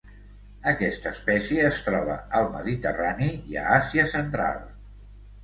Aquesta 0.69 1.11
espècie 1.15 1.65
es 1.73 1.77
troba 1.89 2.15
al 2.41 2.49
Mediterrani 2.55 3.29
i 3.53 3.61
a 3.67 3.69
Àsia 3.77 4.09
Central. 4.17 4.61